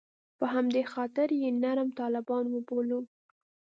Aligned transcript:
په 0.37 0.45
همدې 0.53 0.83
خاطر 0.93 1.27
یې 1.41 1.49
نرم 1.63 1.89
طالبان 1.99 2.43
وبولو. 2.49 2.99